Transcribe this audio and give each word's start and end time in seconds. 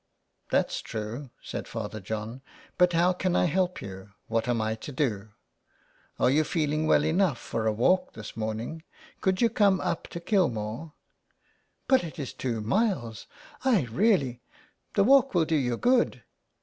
*' 0.27 0.49
That's 0.49 0.81
true," 0.81 1.29
said 1.43 1.67
Father 1.67 1.99
John." 1.99 2.41
But 2.79 2.93
how 2.93 3.13
can 3.13 3.35
I 3.35 3.45
help 3.45 3.83
you? 3.83 4.09
What 4.25 4.47
am 4.47 4.59
I 4.59 4.73
to 4.73 4.91
do?"" 4.91 5.29
Are 6.19 6.31
you 6.31 6.43
feeling 6.43 6.87
well 6.87 7.05
enough 7.05 7.37
for 7.37 7.67
a 7.67 7.71
walk 7.71 8.13
this 8.13 8.35
morning? 8.35 8.81
Could 9.19 9.43
you 9.43 9.49
come 9.51 9.79
up 9.79 10.07
to 10.07 10.19
Kilmore?" 10.19 10.93
"But 11.87 12.03
it 12.03 12.17
is 12.17 12.33
two 12.33 12.61
miles— 12.61 13.27
I 13.63 13.83
really 13.91 14.41
""The 14.95 15.03
walk 15.03 15.35
will 15.35 15.45
do 15.45 15.55
you 15.55 15.77
good. 15.77 16.23